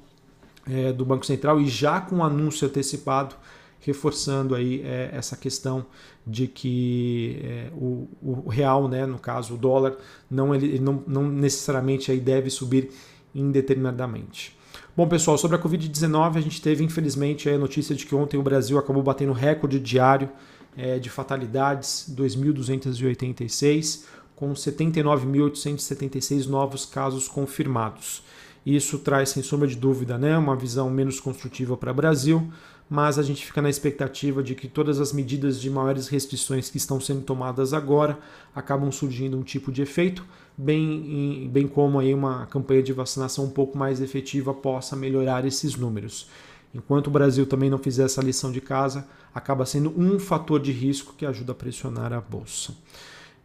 é, 0.69 0.91
do 0.91 1.05
Banco 1.05 1.25
Central 1.25 1.61
e 1.61 1.67
já 1.67 2.01
com 2.01 2.17
o 2.17 2.23
anúncio 2.23 2.67
antecipado, 2.67 3.35
reforçando 3.85 4.55
aí 4.55 4.81
é, 4.83 5.11
essa 5.13 5.37
questão 5.37 5.85
de 6.25 6.47
que 6.47 7.39
é, 7.43 7.69
o, 7.73 8.07
o, 8.21 8.49
real, 8.49 8.87
né, 8.87 9.05
no 9.05 9.19
caso 9.19 9.53
o 9.53 9.57
dólar, 9.57 9.95
não, 10.29 10.55
ele, 10.55 10.79
não, 10.79 11.03
não 11.05 11.29
necessariamente 11.29 12.11
aí 12.11 12.19
deve 12.19 12.49
subir 12.49 12.89
indeterminadamente. 13.33 14.57
Bom, 14.97 15.07
pessoal, 15.07 15.37
sobre 15.37 15.57
a 15.57 15.59
Covid-19, 15.59 16.37
a 16.37 16.41
gente 16.41 16.61
teve, 16.61 16.83
infelizmente, 16.83 17.49
a 17.49 17.57
notícia 17.57 17.93
de 17.93 18.05
que 18.05 18.15
ontem 18.15 18.37
o 18.37 18.43
Brasil 18.43 18.77
acabou 18.77 19.03
batendo 19.03 19.33
recorde 19.33 19.79
diário 19.79 20.29
é, 20.75 20.97
de 20.99 21.09
fatalidades, 21.09 22.11
2.286, 22.15 24.03
com 24.35 24.53
79.876 24.53 26.47
novos 26.47 26.85
casos 26.85 27.27
confirmados. 27.27 28.23
Isso 28.65 28.97
traz, 28.97 29.29
sem 29.29 29.43
sombra 29.43 29.67
de 29.67 29.75
dúvida, 29.75 30.17
né, 30.17 30.37
uma 30.37 30.55
visão 30.55 30.89
menos 30.89 31.19
construtiva 31.19 31.77
para 31.77 31.91
o 31.91 31.95
Brasil, 31.95 32.51
mas 32.89 33.17
a 33.17 33.23
gente 33.23 33.45
fica 33.45 33.61
na 33.61 33.69
expectativa 33.69 34.43
de 34.43 34.53
que 34.53 34.67
todas 34.67 34.99
as 34.99 35.11
medidas 35.11 35.59
de 35.59 35.69
maiores 35.69 36.07
restrições 36.07 36.69
que 36.69 36.77
estão 36.77 36.99
sendo 36.99 37.21
tomadas 37.21 37.73
agora 37.73 38.17
acabam 38.53 38.91
surgindo 38.91 39.37
um 39.37 39.43
tipo 39.43 39.71
de 39.71 39.81
efeito, 39.81 40.23
bem, 40.57 41.49
bem 41.51 41.67
como 41.67 41.99
aí 41.99 42.13
uma 42.13 42.45
campanha 42.45 42.83
de 42.83 42.93
vacinação 42.93 43.45
um 43.45 43.49
pouco 43.49 43.77
mais 43.77 44.01
efetiva 44.01 44.53
possa 44.53 44.95
melhorar 44.95 45.45
esses 45.45 45.75
números. 45.75 46.29
Enquanto 46.73 47.07
o 47.07 47.11
Brasil 47.11 47.45
também 47.45 47.69
não 47.69 47.77
fizer 47.77 48.03
essa 48.03 48.21
lição 48.21 48.51
de 48.51 48.61
casa, 48.61 49.07
acaba 49.33 49.65
sendo 49.65 49.93
um 49.97 50.19
fator 50.19 50.59
de 50.59 50.71
risco 50.71 51.15
que 51.17 51.25
ajuda 51.25 51.53
a 51.53 51.55
pressionar 51.55 52.13
a 52.13 52.21
bolsa. 52.21 52.73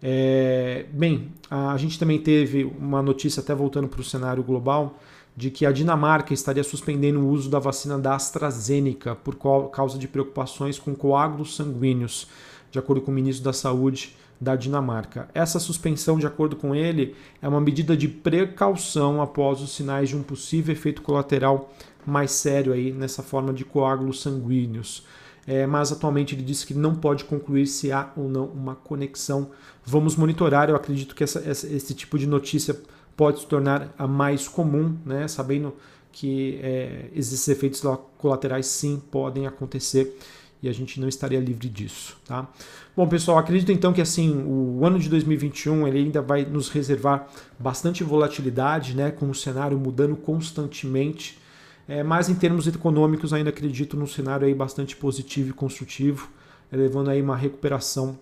É, 0.03 0.87
bem, 0.93 1.33
a 1.51 1.77
gente 1.77 1.99
também 1.99 2.19
teve 2.19 2.65
uma 2.65 3.03
notícia, 3.03 3.41
até 3.41 3.55
voltando 3.55 3.87
para 3.87 4.01
o 4.01 4.05
cenário 4.05 4.43
global, 4.43 4.99
de 5.41 5.51
que 5.51 5.65
a 5.65 5.73
Dinamarca 5.73 6.35
estaria 6.35 6.63
suspendendo 6.63 7.19
o 7.19 7.31
uso 7.31 7.49
da 7.49 7.59
vacina 7.59 7.99
da 7.99 8.15
AstraZeneca 8.15 9.17
por 9.17 9.35
causa 9.71 9.99
de 9.99 10.07
preocupações 10.07 10.79
com 10.79 10.95
coágulos 10.95 11.57
sanguíneos, 11.57 12.29
de 12.71 12.79
acordo 12.79 13.01
com 13.01 13.11
o 13.11 13.15
ministro 13.15 13.43
da 13.43 13.53
Saúde 13.55 14.15
da 14.39 14.55
Dinamarca. 14.55 15.31
Essa 15.33 15.59
suspensão, 15.59 16.19
de 16.19 16.27
acordo 16.27 16.57
com 16.57 16.75
ele, 16.75 17.17
é 17.41 17.49
uma 17.49 17.59
medida 17.59 17.97
de 17.97 18.07
precaução 18.07 19.23
após 19.23 19.63
os 19.63 19.75
sinais 19.75 20.11
de 20.11 20.17
um 20.17 20.23
possível 20.23 20.75
efeito 20.75 21.01
colateral 21.01 21.73
mais 22.05 22.33
sério 22.33 22.75
aí 22.75 22.93
nessa 22.93 23.23
forma 23.23 23.51
de 23.51 23.65
coágulos 23.65 24.21
sanguíneos. 24.21 25.07
É, 25.47 25.67
mas 25.67 25.91
atualmente 25.91 26.35
ele 26.35 26.43
disse 26.43 26.67
que 26.67 26.75
não 26.75 26.95
pode 26.95 27.25
concluir 27.25 27.67
se 27.67 27.91
há 27.91 28.13
ou 28.15 28.29
não 28.29 28.45
uma 28.45 28.75
conexão. 28.75 29.53
Vamos 29.87 30.17
monitorar. 30.17 30.69
Eu 30.69 30.77
acredito 30.77 31.15
que 31.15 31.25
essa, 31.25 31.41
esse 31.49 31.95
tipo 31.95 32.19
de 32.19 32.27
notícia 32.27 32.77
pode 33.21 33.41
se 33.41 33.47
tornar 33.47 33.95
a 33.99 34.07
mais 34.07 34.49
comum, 34.49 34.97
né? 35.05 35.29
sabendo 35.29 35.75
que 36.11 36.59
é, 36.63 37.11
esses 37.15 37.47
efeitos 37.49 37.83
colaterais 38.17 38.65
sim 38.65 38.99
podem 39.11 39.47
acontecer 39.47 40.19
e 40.63 40.71
a 40.71 40.73
gente 40.73 40.99
não 40.99 41.07
estaria 41.07 41.39
livre 41.39 41.69
disso, 41.69 42.17
tá? 42.27 42.49
Bom, 42.97 43.07
pessoal, 43.07 43.37
acredito 43.37 43.71
então 43.73 43.93
que 43.93 44.01
assim 44.01 44.43
o 44.47 44.87
ano 44.87 44.99
de 44.99 45.11
2021 45.11 45.87
ele 45.87 45.99
ainda 45.99 46.23
vai 46.23 46.47
nos 46.47 46.71
reservar 46.71 47.29
bastante 47.59 48.03
volatilidade, 48.03 48.97
né, 48.97 49.11
com 49.11 49.29
o 49.29 49.35
cenário 49.35 49.79
mudando 49.79 50.17
constantemente. 50.17 51.39
É, 51.87 52.03
mas 52.03 52.31
em 52.31 52.35
termos 52.35 52.67
econômicos 52.67 53.35
ainda 53.35 53.51
acredito 53.51 53.99
num 53.99 54.07
cenário 54.07 54.47
aí 54.47 54.55
bastante 54.55 54.97
positivo 54.97 55.51
e 55.51 55.53
construtivo, 55.53 56.31
levando 56.73 57.11
aí 57.11 57.21
uma 57.21 57.37
recuperação 57.37 58.19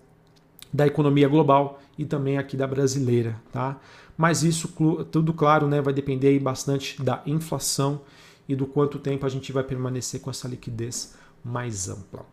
da 0.73 0.89
economia 0.89 1.29
global 1.29 1.81
e 1.97 2.05
também 2.05 2.37
aqui 2.37 2.57
da 2.57 2.67
brasileira, 2.67 3.37
tá? 3.53 3.79
Mas 4.19 4.43
isso 4.43 4.69
tudo 5.13 5.33
claro, 5.33 5.69
né, 5.69 5.81
vai 5.81 5.95
depender 5.95 6.37
bastante 6.41 7.01
da 7.01 7.23
inflação 7.25 8.01
e 8.49 8.57
do 8.57 8.67
quanto 8.67 8.99
tempo 8.99 9.25
a 9.25 9.29
gente 9.29 9.53
vai 9.53 9.63
permanecer 9.63 10.21
com 10.21 10.29
essa 10.29 10.49
liquidez 10.49 11.15
mais 11.45 11.89
ampla. 11.89 12.27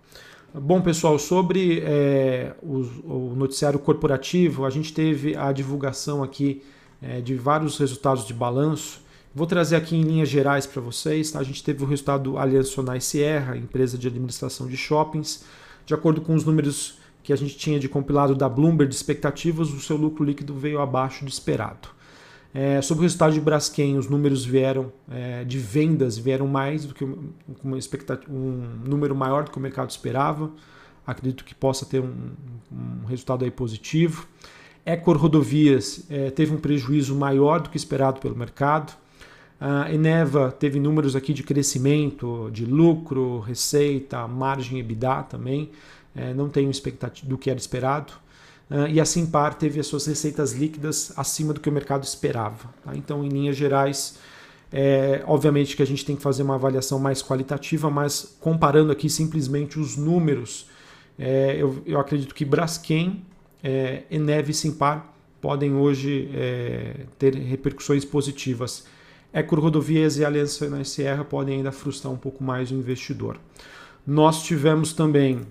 Bom, 0.51 0.81
pessoal, 0.81 1.19
sobre 1.19 1.81
é, 1.81 2.55
o, 2.63 2.77
o, 3.03 3.33
noticiário 3.35 3.77
corporativo, 3.77 4.65
a 4.65 4.69
gente 4.71 4.93
teve 4.93 5.35
a 5.35 5.51
divulgação 5.51 6.23
aqui 6.23 6.63
é, 7.01 7.21
de 7.21 7.35
vários 7.35 7.77
resultados 7.77 8.25
de 8.25 8.33
balanço. 8.33 9.01
Vou 9.33 9.45
trazer 9.45 9.75
aqui 9.75 9.95
em 9.95 10.01
linhas 10.01 10.29
gerais 10.29 10.65
para 10.65 10.81
vocês. 10.81 11.29
Tá? 11.29 11.39
A 11.39 11.43
gente 11.43 11.61
teve 11.61 11.83
o 11.83 11.87
resultado 11.87 12.31
do 12.31 12.37
Aliança 12.37 12.71
Sonai 12.71 13.01
Sierra, 13.01 13.57
empresa 13.57 13.97
de 13.97 14.07
administração 14.07 14.65
de 14.65 14.77
shoppings. 14.77 15.43
De 15.85 15.93
acordo 15.93 16.21
com 16.21 16.33
os 16.33 16.45
números 16.45 16.97
que 17.25 17.34
a 17.34 17.36
gente 17.36 17.58
tinha 17.58 17.79
de 17.79 17.89
compilado 17.89 18.36
da 18.36 18.48
Bloomberg 18.48 18.88
de 18.88 18.96
expectativas, 18.96 19.72
o 19.72 19.79
seu 19.79 19.98
lucro 19.98 20.24
líquido 20.24 20.53
veio 20.53 20.79
abaixo 20.79 21.25
do 21.25 21.27
esperado. 21.27 21.89
É, 22.53 22.79
sobre 22.84 23.01
o 23.01 23.03
resultado 23.03 23.34
de 23.34 23.41
Braskem, 23.41 23.98
os 23.98 24.08
números 24.08 24.46
vieram 24.46 24.94
é, 25.10 25.44
de 25.44 25.58
vendas 25.58 26.20
vieram 26.20 26.48
mais 26.48 26.86
do 26.86 26.94
que 26.94 27.03
uma 27.63 27.79
expectativa, 27.79 28.32
um 28.32 28.62
número 28.88 29.15
maior 29.15 29.44
do 29.44 29.50
que 29.50 29.58
o 29.58 29.60
mercado 29.60 29.89
esperava. 29.89 30.51
Acredito 31.05 31.44
que 31.44 31.55
possa 31.55 31.84
ter 31.84 32.00
um, 32.00 32.13
um 32.72 33.05
resultado 33.08 33.44
aí 33.44 33.50
positivo. 33.50 34.27
Ecor 34.86 35.17
Rodovias 35.17 36.05
é, 36.08 36.29
teve 36.29 36.53
um 36.53 36.60
prejuízo 36.60 37.15
maior 37.15 37.60
do 37.60 37.72
que 37.72 37.77
esperado 37.77 38.20
pelo 38.20 38.36
mercado. 38.36 38.94
A 39.60 39.91
Eneva 39.91 40.51
teve 40.51 40.79
números 40.79 41.15
aqui 41.15 41.34
de 41.34 41.41
crescimento, 41.41 42.51
de 42.53 42.65
lucro, 42.65 43.39
receita, 43.39 44.27
margem 44.27 44.77
EBITDA 44.77 45.24
também. 45.24 45.72
É, 46.15 46.34
não 46.34 46.50
tem 46.50 46.69
expectativa 46.69 47.27
do 47.27 47.38
que 47.38 47.50
era 47.50 47.60
esperado. 47.60 48.13
Uh, 48.69 48.88
e 48.88 49.00
a 49.00 49.05
Simpar 49.05 49.53
teve 49.53 49.79
as 49.79 49.86
suas 49.86 50.07
receitas 50.07 50.53
líquidas 50.53 51.13
acima 51.15 51.53
do 51.53 51.60
que 51.60 51.69
o 51.69 51.72
mercado 51.72 52.03
esperava. 52.03 52.74
Tá? 52.84 52.95
Então, 52.95 53.24
em 53.24 53.29
linhas 53.29 53.55
gerais, 53.55 54.17
é, 54.72 55.24
obviamente 55.25 55.75
que 55.75 55.84
a 55.84 55.86
gente 55.86 56.03
tem 56.03 56.15
que 56.15 56.22
fazer 56.22 56.43
uma 56.43 56.55
avaliação 56.55 57.00
mais 57.00 57.22
qualitativa, 57.22 57.89
mas 57.89 58.36
comparando 58.39 58.91
aqui 58.91 59.10
simplesmente 59.10 59.79
os 59.79 59.95
números, 59.95 60.67
é, 61.17 61.55
eu, 61.57 61.81
eu, 61.86 62.00
acredito 62.00 62.36
que 62.36 62.43
Braskem, 62.43 63.24
é, 63.63 64.03
Eneve 64.10 64.51
e 64.51 64.53
Simpar 64.53 65.13
podem 65.39 65.74
hoje 65.74 66.29
é, 66.34 67.05
ter 67.17 67.36
repercussões 67.36 68.03
positivas. 68.03 68.86
Ecor 69.34 69.60
Rodovias 69.60 70.17
e 70.17 70.25
Aliança 70.25 70.69
na 70.69 70.84
Sierra 70.84 71.24
podem 71.24 71.57
ainda 71.57 71.72
frustrar 71.72 72.12
um 72.12 72.17
pouco 72.17 72.43
mais 72.43 72.72
o 72.72 72.74
investidor. 72.74 73.39
Nós 74.05 74.43
tivemos 74.43 74.93
também, 74.93 75.41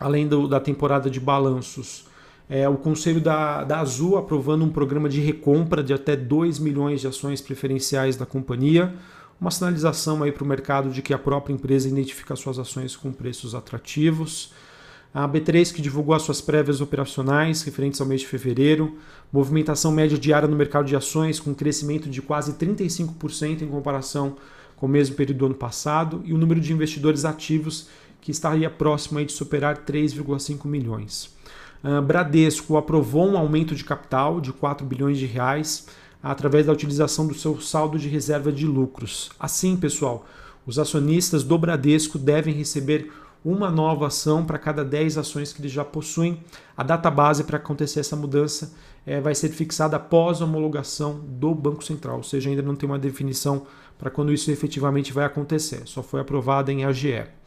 além 0.00 0.26
do, 0.26 0.46
da 0.46 0.60
temporada 0.60 1.10
de 1.10 1.20
balanços, 1.20 2.06
é, 2.48 2.66
o 2.68 2.76
Conselho 2.76 3.20
da, 3.20 3.62
da 3.62 3.80
Azul 3.80 4.16
aprovando 4.16 4.64
um 4.64 4.70
programa 4.70 5.08
de 5.08 5.20
recompra 5.20 5.82
de 5.82 5.92
até 5.92 6.16
2 6.16 6.58
milhões 6.58 7.00
de 7.00 7.06
ações 7.06 7.40
preferenciais 7.40 8.16
da 8.16 8.24
companhia, 8.24 8.94
uma 9.40 9.50
sinalização 9.50 10.22
aí 10.22 10.32
para 10.32 10.42
o 10.42 10.46
mercado 10.46 10.90
de 10.90 11.02
que 11.02 11.12
a 11.12 11.18
própria 11.18 11.52
empresa 11.52 11.88
identifica 11.88 12.34
suas 12.34 12.58
ações 12.58 12.96
com 12.96 13.12
preços 13.12 13.54
atrativos. 13.54 14.52
A 15.12 15.28
B3 15.28 15.72
que 15.72 15.82
divulgou 15.82 16.14
as 16.14 16.22
suas 16.22 16.40
prévias 16.40 16.80
operacionais 16.80 17.62
referentes 17.62 18.00
ao 18.00 18.06
mês 18.06 18.22
de 18.22 18.26
fevereiro, 18.26 18.96
movimentação 19.32 19.92
média 19.92 20.18
diária 20.18 20.48
no 20.48 20.56
mercado 20.56 20.86
de 20.86 20.96
ações 20.96 21.38
com 21.38 21.54
crescimento 21.54 22.08
de 22.08 22.20
quase 22.20 22.54
35% 22.54 23.62
em 23.62 23.68
comparação 23.68 24.36
com 24.76 24.86
o 24.86 24.88
mesmo 24.88 25.16
período 25.16 25.38
do 25.38 25.46
ano 25.46 25.54
passado. 25.54 26.22
E 26.24 26.32
o 26.32 26.38
número 26.38 26.60
de 26.60 26.72
investidores 26.72 27.24
ativos 27.24 27.88
que 28.28 28.32
estaria 28.32 28.68
próximo 28.68 29.24
de 29.24 29.32
superar 29.32 29.86
3,5 29.86 30.66
milhões. 30.66 31.34
Uh, 31.82 32.02
Bradesco 32.02 32.76
aprovou 32.76 33.26
um 33.26 33.38
aumento 33.38 33.74
de 33.74 33.82
capital 33.82 34.38
de 34.38 34.52
4 34.52 34.84
bilhões 34.84 35.16
de 35.16 35.24
reais 35.24 35.86
através 36.22 36.66
da 36.66 36.72
utilização 36.74 37.26
do 37.26 37.32
seu 37.32 37.58
saldo 37.58 37.98
de 37.98 38.06
reserva 38.06 38.52
de 38.52 38.66
lucros. 38.66 39.30
Assim, 39.40 39.78
pessoal, 39.78 40.26
os 40.66 40.78
acionistas 40.78 41.42
do 41.42 41.56
Bradesco 41.56 42.18
devem 42.18 42.52
receber 42.52 43.10
uma 43.42 43.70
nova 43.70 44.08
ação 44.08 44.44
para 44.44 44.58
cada 44.58 44.84
10 44.84 45.16
ações 45.16 45.50
que 45.50 45.62
eles 45.62 45.72
já 45.72 45.86
possuem. 45.86 46.38
A 46.76 46.82
data 46.82 47.10
base 47.10 47.44
para 47.44 47.56
acontecer 47.56 48.00
essa 48.00 48.14
mudança 48.14 48.74
é, 49.06 49.22
vai 49.22 49.34
ser 49.34 49.48
fixada 49.48 49.96
após 49.96 50.42
a 50.42 50.44
homologação 50.44 51.18
do 51.26 51.54
Banco 51.54 51.82
Central, 51.82 52.18
ou 52.18 52.22
seja, 52.22 52.50
ainda 52.50 52.60
não 52.60 52.76
tem 52.76 52.86
uma 52.86 52.98
definição 52.98 53.66
para 53.98 54.10
quando 54.10 54.34
isso 54.34 54.50
efetivamente 54.50 55.14
vai 55.14 55.24
acontecer, 55.24 55.80
só 55.86 56.02
foi 56.02 56.20
aprovada 56.20 56.70
em 56.70 56.84
AGE. 56.84 57.37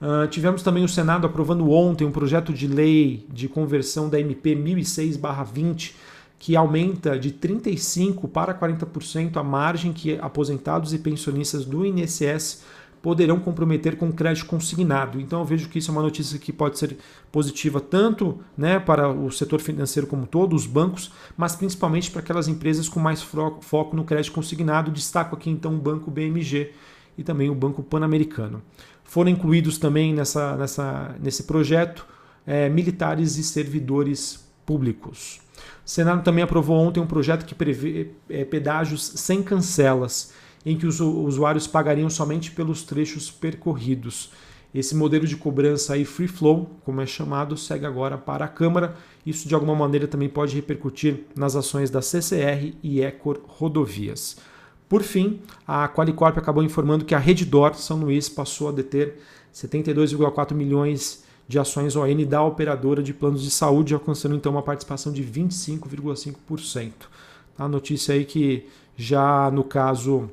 Uh, 0.00 0.26
tivemos 0.28 0.62
também 0.62 0.84
o 0.84 0.88
Senado 0.88 1.26
aprovando 1.26 1.70
ontem 1.70 2.04
um 2.04 2.10
projeto 2.10 2.52
de 2.52 2.66
lei 2.66 3.24
de 3.32 3.48
conversão 3.48 4.08
da 4.08 4.18
MP 4.18 4.56
1006-20, 4.56 5.92
que 6.38 6.56
aumenta 6.56 7.16
de 7.16 7.30
35% 7.30 8.28
para 8.28 8.52
40% 8.52 9.36
a 9.36 9.44
margem 9.44 9.92
que 9.92 10.18
aposentados 10.18 10.92
e 10.92 10.98
pensionistas 10.98 11.64
do 11.64 11.86
INSS 11.86 12.64
poderão 13.02 13.40
comprometer 13.40 13.96
com 13.96 14.12
crédito 14.12 14.46
consignado. 14.46 15.20
Então 15.20 15.40
eu 15.40 15.44
vejo 15.44 15.68
que 15.68 15.80
isso 15.80 15.90
é 15.90 15.92
uma 15.92 16.02
notícia 16.02 16.38
que 16.38 16.52
pode 16.52 16.78
ser 16.78 16.96
positiva 17.32 17.80
tanto 17.80 18.38
né, 18.56 18.78
para 18.78 19.08
o 19.08 19.30
setor 19.30 19.60
financeiro 19.60 20.06
como 20.06 20.24
todo, 20.24 20.54
os 20.54 20.66
bancos, 20.66 21.10
mas 21.36 21.56
principalmente 21.56 22.10
para 22.10 22.20
aquelas 22.20 22.46
empresas 22.46 22.88
com 22.88 23.00
mais 23.00 23.20
foco 23.20 23.96
no 23.96 24.04
crédito 24.04 24.32
consignado. 24.32 24.92
Destaco 24.92 25.34
aqui 25.34 25.50
então 25.50 25.74
o 25.74 25.78
Banco 25.78 26.10
BMG 26.10 26.70
e 27.18 27.24
também 27.24 27.50
o 27.50 27.54
Banco 27.54 27.82
Pan-Americano. 27.82 28.62
Foram 29.12 29.30
incluídos 29.30 29.76
também 29.76 30.14
nessa, 30.14 30.56
nessa, 30.56 31.14
nesse 31.20 31.42
projeto 31.42 32.06
é, 32.46 32.70
militares 32.70 33.36
e 33.36 33.44
servidores 33.44 34.42
públicos. 34.64 35.38
O 35.84 35.90
Senado 35.90 36.22
também 36.22 36.42
aprovou 36.42 36.78
ontem 36.78 36.98
um 36.98 37.06
projeto 37.06 37.44
que 37.44 37.54
prevê 37.54 38.08
é, 38.30 38.42
pedágios 38.42 39.04
sem 39.16 39.42
cancelas, 39.42 40.32
em 40.64 40.78
que 40.78 40.86
os 40.86 40.98
usuários 40.98 41.66
pagariam 41.66 42.08
somente 42.08 42.52
pelos 42.52 42.84
trechos 42.84 43.30
percorridos. 43.30 44.30
Esse 44.74 44.96
modelo 44.96 45.26
de 45.26 45.36
cobrança 45.36 45.92
aí 45.92 46.06
free 46.06 46.26
flow, 46.26 46.70
como 46.82 47.02
é 47.02 47.06
chamado, 47.06 47.54
segue 47.54 47.84
agora 47.84 48.16
para 48.16 48.46
a 48.46 48.48
Câmara. 48.48 48.96
Isso 49.26 49.46
de 49.46 49.54
alguma 49.54 49.74
maneira 49.74 50.08
também 50.08 50.30
pode 50.30 50.56
repercutir 50.56 51.26
nas 51.36 51.54
ações 51.54 51.90
da 51.90 52.00
CCR 52.00 52.74
e 52.82 53.02
Ecor 53.02 53.42
Rodovias. 53.46 54.38
Por 54.92 55.02
fim, 55.02 55.40
a 55.66 55.88
Qualicorp 55.88 56.36
acabou 56.36 56.62
informando 56.62 57.06
que 57.06 57.14
a 57.14 57.18
Reddor 57.18 57.74
São 57.76 58.00
Luís 58.00 58.28
passou 58.28 58.68
a 58.68 58.72
deter 58.72 59.18
72,4 59.50 60.52
milhões 60.52 61.24
de 61.48 61.58
ações 61.58 61.96
ON 61.96 62.26
da 62.28 62.42
operadora 62.42 63.02
de 63.02 63.14
planos 63.14 63.42
de 63.42 63.50
saúde, 63.50 63.94
alcançando 63.94 64.34
então 64.34 64.52
uma 64.52 64.60
participação 64.60 65.10
de 65.10 65.24
25,5%. 65.24 66.92
A 67.58 67.66
notícia 67.66 68.14
aí 68.14 68.26
que 68.26 68.68
já 68.94 69.50
no 69.50 69.64
caso 69.64 70.28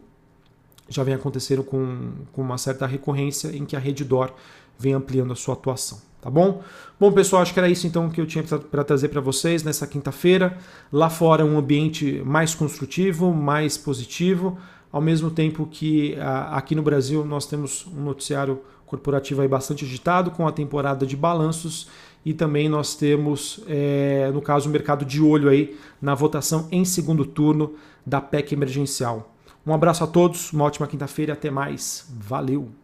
já 0.90 1.04
vem 1.06 1.14
acontecendo 1.14 1.64
com, 1.64 2.12
com 2.34 2.42
uma 2.42 2.58
certa 2.58 2.86
recorrência 2.86 3.56
em 3.56 3.64
que 3.64 3.78
a 3.78 3.80
Reddor 3.80 4.34
vem 4.78 4.92
ampliando 4.92 5.32
a 5.32 5.38
sua 5.38 5.54
atuação. 5.54 6.09
Tá 6.22 6.30
bom? 6.30 6.62
Bom, 7.00 7.12
pessoal, 7.12 7.42
acho 7.42 7.54
que 7.54 7.60
era 7.60 7.70
isso 7.70 7.88
então 7.88 8.10
que 8.10 8.20
eu 8.20 8.26
tinha 8.26 8.44
para 8.44 8.84
trazer 8.84 9.08
para 9.08 9.22
vocês 9.22 9.64
nessa 9.64 9.88
quinta-feira. 9.88 10.58
Lá 10.92 11.10
fora, 11.10 11.46
um 11.46 11.58
ambiente 11.58 12.22
mais 12.26 12.54
construtivo, 12.54 13.34
mais 13.34 13.78
positivo, 13.78 14.58
ao 14.92 15.02
mesmo 15.02 15.32
tempo 15.32 15.66
que 15.66 16.18
aqui 16.52 16.76
no 16.76 16.82
Brasil 16.82 17.24
nós 17.24 17.46
temos 17.46 17.88
um 17.88 18.02
noticiário 18.02 18.62
corporativo 18.86 19.42
aí 19.42 19.48
bastante 19.48 19.86
agitado, 19.86 20.32
com 20.32 20.48
a 20.48 20.52
temporada 20.52 21.06
de 21.06 21.16
balanços 21.16 21.88
e 22.26 22.34
também 22.34 22.68
nós 22.68 22.96
temos, 22.96 23.62
é, 23.68 24.30
no 24.34 24.42
caso, 24.42 24.68
o 24.68 24.72
mercado 24.72 25.06
de 25.06 25.22
olho 25.22 25.48
aí 25.48 25.78
na 26.02 26.14
votação 26.16 26.68
em 26.72 26.84
segundo 26.84 27.26
turno 27.26 27.76
da 28.06 28.20
PEC 28.20 28.54
emergencial. 28.54 29.34
Um 29.66 29.74
abraço 29.74 30.04
a 30.04 30.08
todos, 30.08 30.52
uma 30.52 30.66
ótima 30.66 30.88
quinta-feira 30.88 31.32
e 31.32 31.34
até 31.34 31.50
mais. 31.50 32.06
Valeu! 32.10 32.79